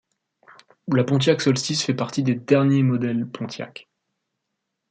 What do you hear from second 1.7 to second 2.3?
fait partie